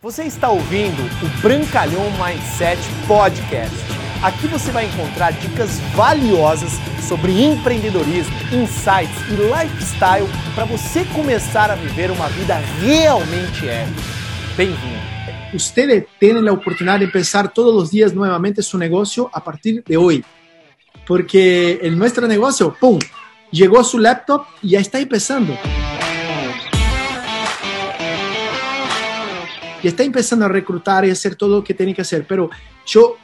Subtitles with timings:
[0.00, 3.74] Você está ouvindo o Brancalhão Mindset Podcast.
[4.22, 6.70] Aqui você vai encontrar dicas valiosas
[7.08, 14.00] sobre empreendedorismo, insights e lifestyle para você começar a viver uma vida realmente épica.
[14.56, 15.02] Bem-vindo.
[15.52, 19.96] Ustedes tienen la oportunidad de empezar todos los días nuevamente su negocio a partir de
[19.96, 20.24] hoy.
[21.08, 23.00] Porque en nuestro negocio, ¡pum!
[23.50, 25.58] Llegó su laptop y ya está empezando.
[29.82, 32.26] Y está empezando a reclutar y hacer todo lo que tiene que hacer.
[32.26, 32.50] Pero
[32.86, 33.16] yo,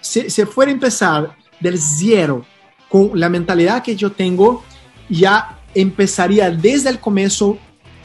[0.00, 2.44] si, si fuera a empezar del cero
[2.88, 4.64] con la mentalidad que yo tengo,
[5.08, 7.58] ya empezaría desde el comienzo,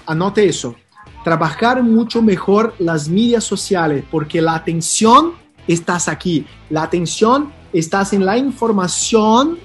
[0.05, 0.76] anote eso,
[1.23, 5.34] trabajar mucho mejor las medias sociales, porque la atención
[5.67, 9.57] estás aquí, la atención estás en la información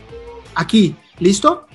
[0.55, 1.67] aquí, ¿listo?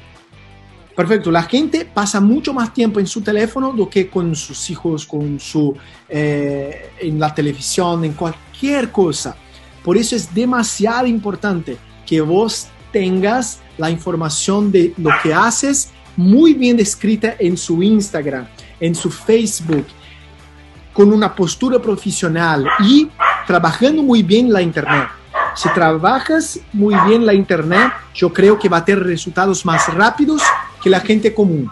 [0.95, 1.29] Perfecto.
[1.29, 5.39] La gente pasa mucho más tiempo en su teléfono do que con sus hijos, con
[5.39, 5.75] su,
[6.07, 9.35] eh, en la televisión, en cualquier cosa.
[9.83, 16.53] Por eso es demasiado importante que vos tengas la información de lo que haces muy
[16.53, 18.47] bien descrita en su Instagram,
[18.79, 19.85] en su Facebook,
[20.93, 23.09] con una postura profesional y
[23.45, 25.09] trabajando muy bien la Internet.
[25.55, 30.41] Si trabajas muy bien la Internet, yo creo que va a tener resultados más rápidos
[30.85, 31.67] que la gente común.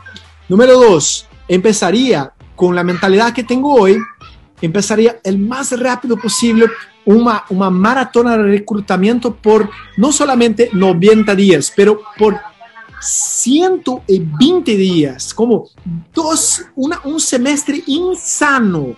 [0.50, 3.95] Número dos, empezaría con la mentalidad que tengo hoy,
[4.59, 6.66] empezaría el más rápido posible
[7.05, 12.39] una, una maratona de reclutamiento por no solamente 90 días, pero por
[13.02, 15.70] 120 días, como
[16.11, 18.95] dos, una, un semestre insano,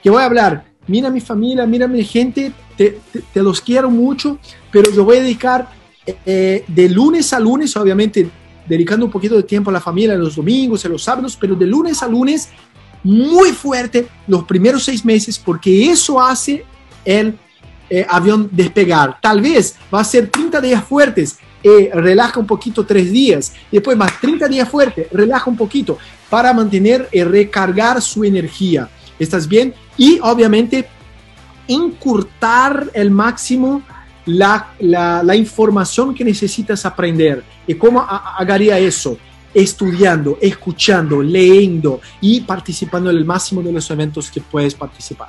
[0.00, 3.00] que voy a hablar, mira mi familia, mira mi gente, te,
[3.34, 4.38] los quiero mucho,
[4.70, 5.68] pero yo voy a dedicar
[6.24, 8.30] eh, de lunes a lunes, obviamente
[8.68, 11.66] dedicando un poquito de tiempo a la familia los domingos, y los sábados, pero de
[11.66, 12.48] lunes a lunes
[13.02, 16.64] muy fuerte los primeros seis meses porque eso hace
[17.04, 17.38] el
[17.88, 19.18] eh, avión despegar.
[19.20, 23.96] Tal vez va a ser 30 días fuertes, eh, relaja un poquito tres días, después
[23.96, 25.98] más 30 días fuertes, relaja un poquito
[26.28, 28.88] para mantener y recargar su energía.
[29.18, 29.72] ¿Estás bien?
[29.96, 30.88] Y obviamente
[31.68, 33.82] encurtar el máximo
[34.26, 37.44] la, la, información que necesitas aprender.
[37.66, 39.18] ¿Y cómo haría eso?
[39.52, 45.28] Estudiando, escuchando, leyendo y participando en el máximo de los eventos que puedes participar.